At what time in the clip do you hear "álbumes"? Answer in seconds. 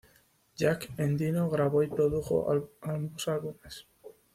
3.27-3.85